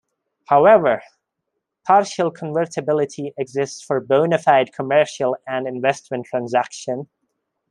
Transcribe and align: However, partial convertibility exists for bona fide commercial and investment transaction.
However, 0.47 1.03
partial 1.85 2.31
convertibility 2.31 3.35
exists 3.37 3.83
for 3.83 3.99
bona 4.01 4.39
fide 4.39 4.73
commercial 4.73 5.37
and 5.45 5.67
investment 5.67 6.25
transaction. 6.25 7.07